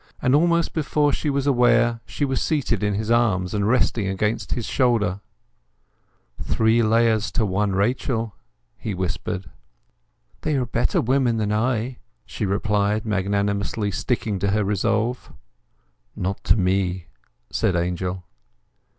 [0.19, 4.53] And almost before she was aware, she was seated in his arms and resting against
[4.53, 5.19] his shoulder.
[6.41, 8.33] "Three Leahs to get one Rachel,"
[8.79, 9.51] he whispered.
[10.41, 15.31] "They are better women than I," she replied, magnanimously sticking to her resolve.
[16.15, 17.05] "Not to me,"
[17.51, 18.23] said Angel.